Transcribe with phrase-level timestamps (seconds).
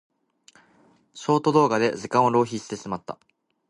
[1.13, 3.19] ショート動画で時間を浪費してしまった。